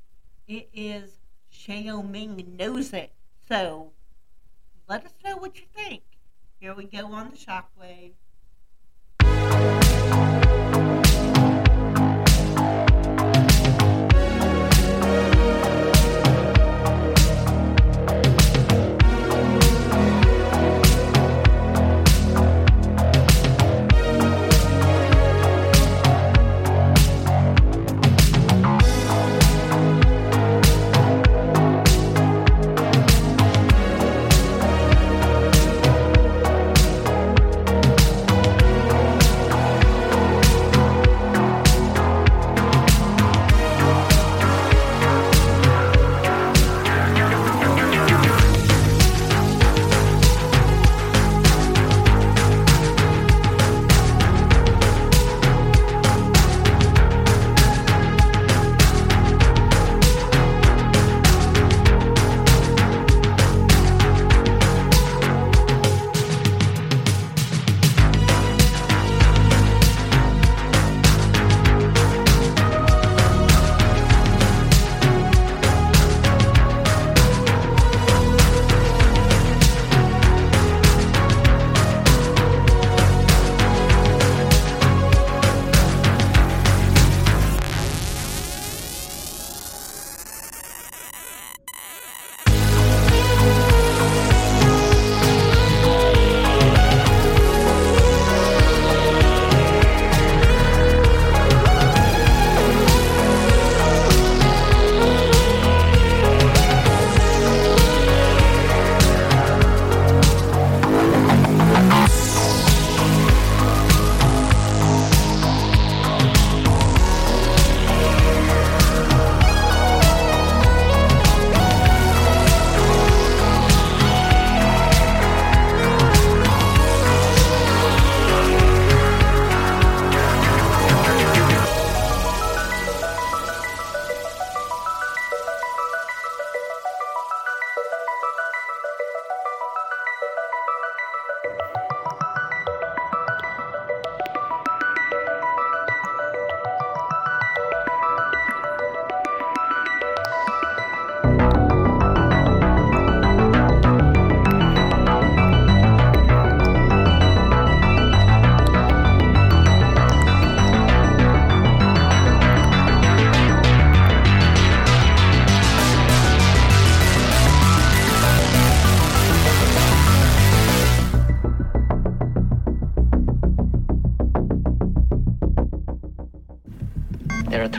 [0.47, 1.11] it is
[1.49, 3.13] Shao Ming Knows It.
[3.47, 3.91] So
[4.89, 6.01] let us know what you think.
[6.59, 8.13] Here we go on the shockwave.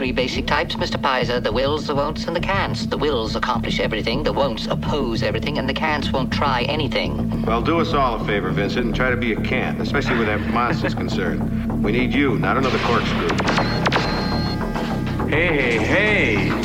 [0.03, 1.01] Three basic types, Mr.
[1.01, 2.85] Pizer the wills, the won'ts, and the can'ts.
[2.85, 7.41] The wills accomplish everything, the won'ts oppose everything, and the can'ts won't try anything.
[7.43, 10.25] Well, do us all a favor, Vincent, and try to be a can't, especially where
[10.25, 11.81] that monster's concerned.
[11.81, 13.29] We need you, not another corkscrew.
[15.29, 16.62] Hey, hey, hey!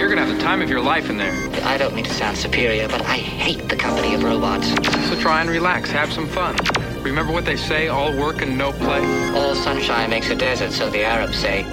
[0.00, 1.30] You're gonna have the time of your life in there.
[1.62, 4.66] I don't mean to sound superior, but I hate the company of robots.
[5.10, 6.56] So try and relax, have some fun.
[7.02, 9.04] Remember what they say, all work and no play?
[9.34, 11.64] All sunshine makes a desert, so the Arabs say.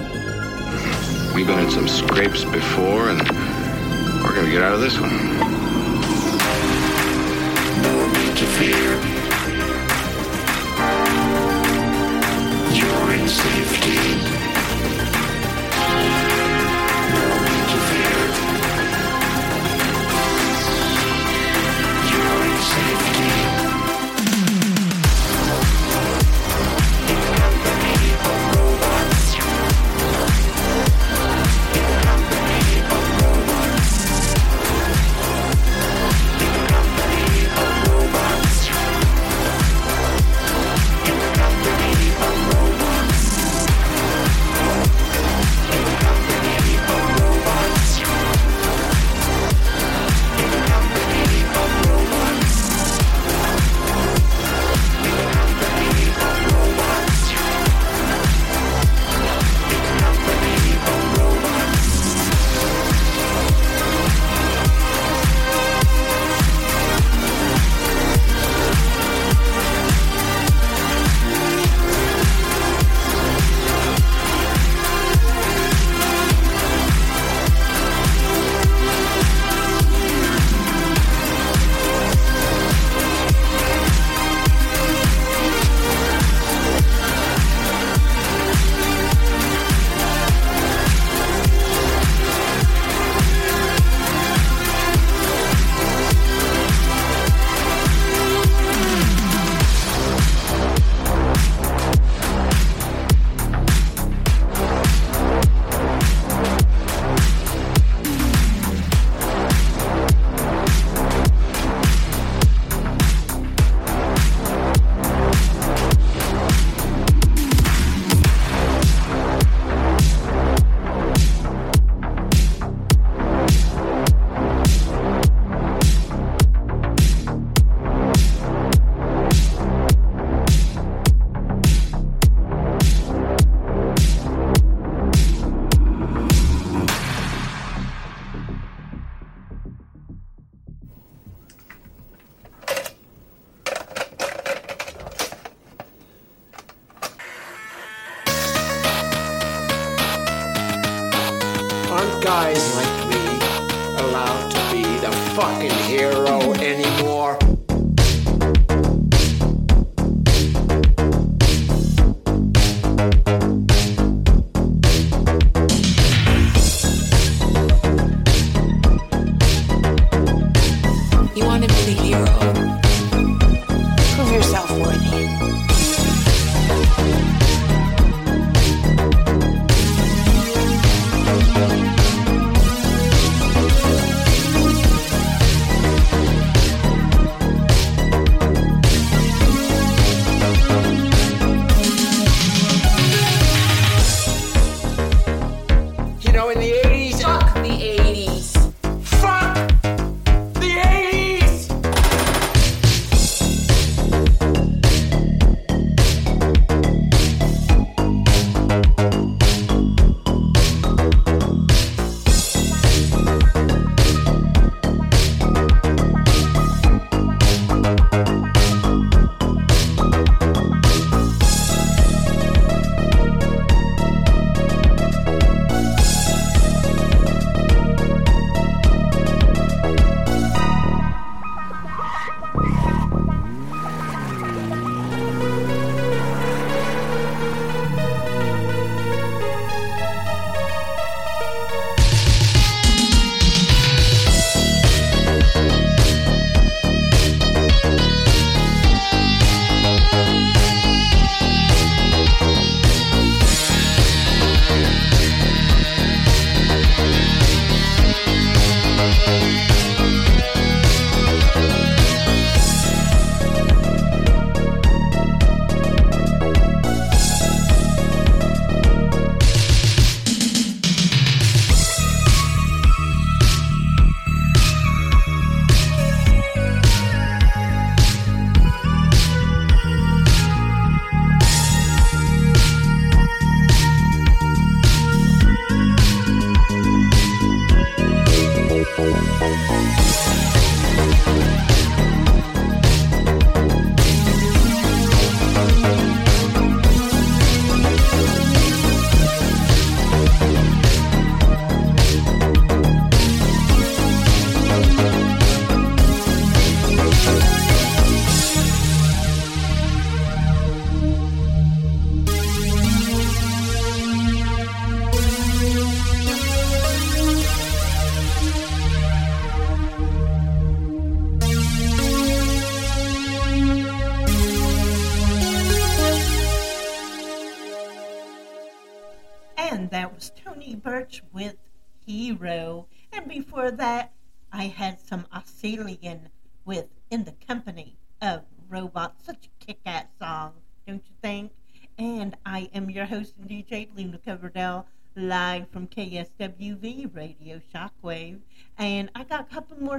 [1.34, 3.22] We've been in some scrapes before, and
[4.22, 5.10] we're gonna get out of this one.
[7.80, 8.90] No need to fear.
[12.76, 14.47] You're in safety.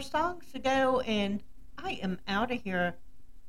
[0.02, 1.42] Songs to go, and
[1.78, 2.96] I am out of here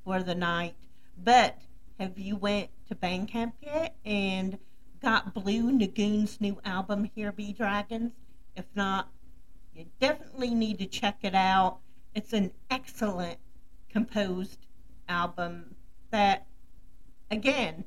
[0.04, 0.74] for the night.
[1.16, 1.58] But
[1.98, 4.58] have you went to Bandcamp yet and
[5.02, 8.12] got Blue Lagoon's new album, Here Be Dragons?
[8.56, 9.08] If not,
[9.74, 11.78] you definitely need to check it out.
[12.14, 13.38] It's an excellent
[13.88, 14.66] composed
[15.08, 15.74] album
[16.10, 16.46] that,
[17.30, 17.84] again,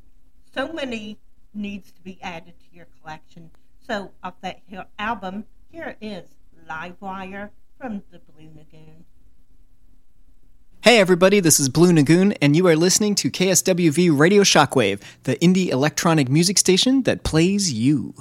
[0.53, 1.19] so many
[1.53, 3.51] needs to be added to your collection.
[3.79, 4.61] So, off that
[4.97, 6.23] album, here is
[6.69, 8.21] Livewire from the.
[10.81, 15.37] Hey everybody, this is Blue Lagoon, and you are listening to KSWV Radio Shockwave, the
[15.37, 18.13] indie electronic music station that plays you.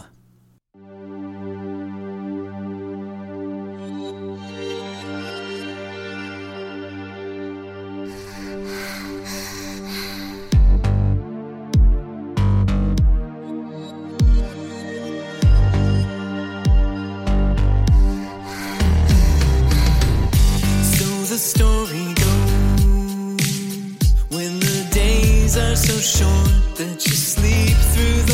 [26.02, 28.31] Short that you sleep through the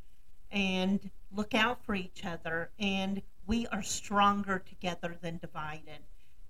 [0.50, 2.70] and look out for each other.
[2.78, 5.98] And we are stronger together than divided.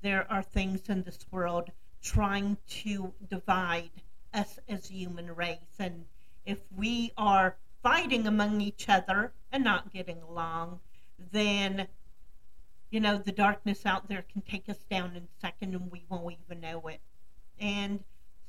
[0.03, 1.71] There are things in this world
[2.03, 3.91] trying to divide
[4.33, 5.59] us as human race.
[5.79, 6.05] And
[6.45, 10.81] if we are fighting among each other and not getting along,
[11.33, 11.87] then
[12.91, 16.05] you know the darkness out there can take us down in a second and we
[16.09, 17.01] won't even know it.
[17.59, 18.03] And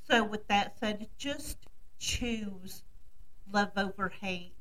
[0.09, 1.57] so with that said, just
[1.99, 2.83] choose
[3.51, 4.53] love over hate.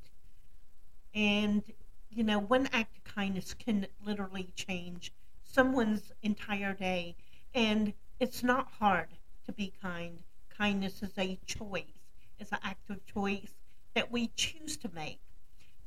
[1.13, 1.63] And
[2.09, 5.11] you know, one act of kindness can literally change
[5.43, 7.15] someone's entire day.
[7.53, 9.09] And it's not hard
[9.45, 10.19] to be kind.
[10.49, 11.83] Kindness is a choice,
[12.39, 13.53] it's an act of choice
[13.97, 15.19] that we choose to make.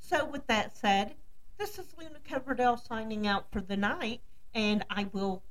[0.01, 1.15] So, with that said,
[1.59, 4.21] this is Luna Coverdale signing out for the night,
[4.53, 5.45] and I will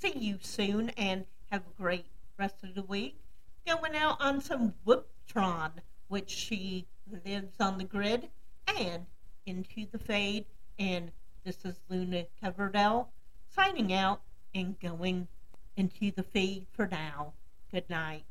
[0.00, 2.06] see you soon and have a great
[2.38, 3.20] rest of the week.
[3.66, 5.72] Going out on some Whooptron,
[6.08, 6.86] which she
[7.26, 8.30] lives on the grid,
[8.66, 9.04] and
[9.44, 10.46] into the fade.
[10.78, 11.12] And
[11.44, 13.10] this is Luna Coverdale
[13.54, 14.22] signing out
[14.54, 15.28] and going
[15.76, 17.34] into the feed for now.
[17.70, 18.24] Good night.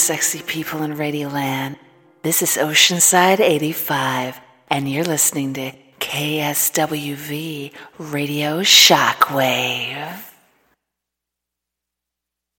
[0.00, 1.76] Sexy people in Radioland.
[2.22, 10.29] This is Oceanside 85, and you're listening to KSWV Radio Shockwave.